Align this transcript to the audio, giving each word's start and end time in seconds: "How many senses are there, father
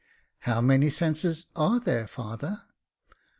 "How 0.47 0.61
many 0.61 0.89
senses 0.89 1.45
are 1.55 1.79
there, 1.79 2.07
father 2.07 2.63